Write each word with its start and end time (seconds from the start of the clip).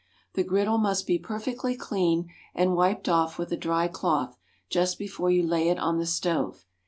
The 0.33 0.43
griddle 0.43 0.79
must 0.79 1.05
be 1.05 1.19
perfectly 1.19 1.75
clean 1.75 2.27
and 2.55 2.73
wiped 2.75 3.07
off 3.07 3.37
with 3.37 3.51
a 3.51 3.55
dry 3.55 3.87
cloth 3.87 4.35
just 4.67 4.97
before 4.97 5.29
you 5.29 5.43
lay 5.45 5.69
it 5.69 5.77
on 5.77 5.99
the 5.99 6.07
stove. 6.07 6.65